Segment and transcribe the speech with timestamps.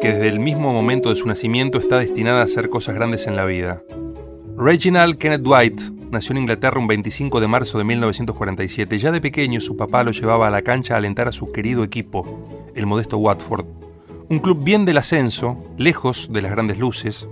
[0.00, 3.34] que desde el mismo momento de su nacimiento está destinada a hacer cosas grandes en
[3.34, 3.82] la vida.
[4.56, 8.98] Reginald Kenneth Dwight nació en Inglaterra un 25 de marzo de 1947.
[8.98, 11.82] Ya de pequeño su papá lo llevaba a la cancha a alentar a su querido
[11.82, 13.66] equipo, el modesto Watford.
[14.28, 17.26] Un club bien del ascenso, lejos de las grandes luces,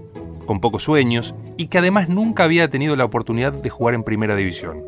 [0.47, 4.35] con pocos sueños y que además nunca había tenido la oportunidad de jugar en primera
[4.35, 4.83] división.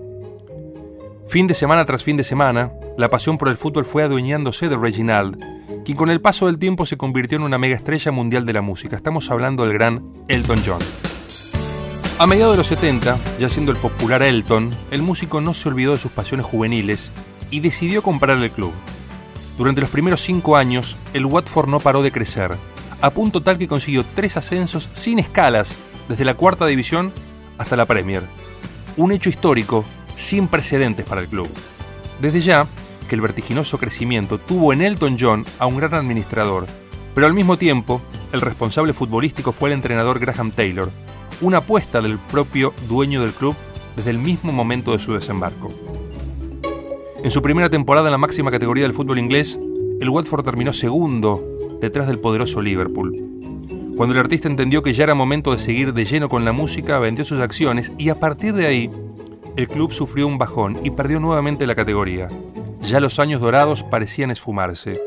[1.28, 4.76] Fin de semana tras fin de semana, la pasión por el fútbol fue adueñándose de
[4.76, 5.38] Reginald,
[5.84, 8.62] quien con el paso del tiempo se convirtió en una mega estrella mundial de la
[8.62, 8.96] música.
[8.96, 10.78] Estamos hablando del gran Elton John.
[12.18, 15.92] A mediados de los 70, ya siendo el popular Elton, el músico no se olvidó
[15.92, 17.10] de sus pasiones juveniles
[17.50, 18.72] y decidió comprar el club.
[19.56, 22.52] Durante los primeros cinco años, el Watford no paró de crecer,
[23.00, 25.70] a punto tal que consiguió tres ascensos sin escalas,
[26.08, 27.12] desde la cuarta división
[27.56, 28.22] hasta la Premier.
[28.96, 29.84] Un hecho histórico
[30.16, 31.48] sin precedentes para el club.
[32.20, 32.66] Desde ya
[33.08, 36.66] que el vertiginoso crecimiento tuvo en Elton John a un gran administrador,
[37.14, 38.00] pero al mismo tiempo,
[38.32, 40.90] el responsable futbolístico fue el entrenador Graham Taylor,
[41.40, 43.56] una apuesta del propio dueño del club
[43.96, 45.70] desde el mismo momento de su desembarco.
[47.24, 49.58] En su primera temporada en la máxima categoría del fútbol inglés,
[50.00, 51.42] el Watford terminó segundo
[51.80, 53.12] detrás del poderoso Liverpool.
[53.96, 57.00] Cuando el artista entendió que ya era momento de seguir de lleno con la música,
[57.00, 58.90] vendió sus acciones y a partir de ahí,
[59.56, 62.28] el club sufrió un bajón y perdió nuevamente la categoría.
[62.88, 64.98] Ya los años dorados parecían esfumarse.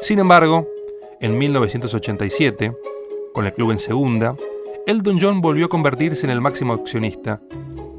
[0.00, 0.66] Sin embargo,
[1.20, 2.72] en 1987,
[3.32, 4.34] con el club en segunda,
[4.84, 7.40] Elton John volvió a convertirse en el máximo accionista,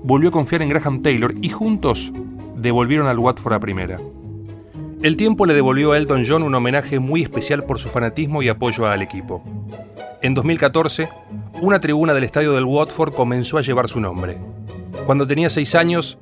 [0.03, 2.11] volvió a confiar en Graham Taylor y juntos
[2.57, 4.01] devolvieron al Watford a primera.
[5.01, 8.49] El tiempo le devolvió a Elton John un homenaje muy especial por su fanatismo y
[8.49, 9.41] apoyo al equipo.
[10.21, 11.07] En 2014,
[11.61, 14.37] una tribuna del estadio del Watford comenzó a llevar su nombre.
[15.05, 16.17] Cuando tenía seis años,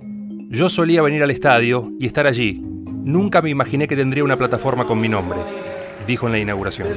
[0.49, 2.72] yo solía venir al estadio y estar allí.
[3.05, 5.37] Nunca me imaginé que tendría una plataforma con mi nombre,
[6.07, 6.87] dijo en la inauguración.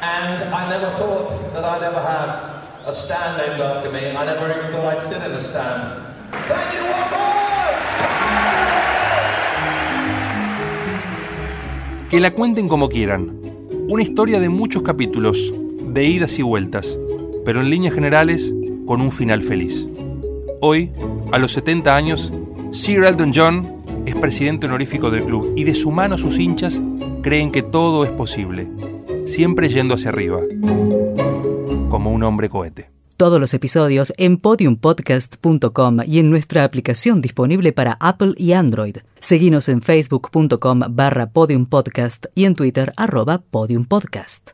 [0.00, 2.57] And I never thought that I'd ever have
[2.88, 6.08] a stand in a stand.
[12.10, 13.38] Que la cuenten como quieran.
[13.88, 16.98] Una historia de muchos capítulos, de idas y vueltas,
[17.44, 18.54] pero en líneas generales
[18.86, 19.86] con un final feliz.
[20.60, 20.90] Hoy,
[21.30, 22.32] a los 70 años,
[22.70, 26.80] Sir Elton John es presidente honorífico del club y de su mano sus hinchas
[27.22, 28.66] creen que todo es posible,
[29.26, 30.40] siempre yendo hacia arriba,
[31.98, 32.92] como un hombre cohete.
[33.16, 38.98] Todos los episodios en podiumpodcast.com y en nuestra aplicación disponible para Apple y Android.
[39.18, 44.52] Seguimos en facebook.com barra podiumpodcast y en Twitter arroba podiumpodcast.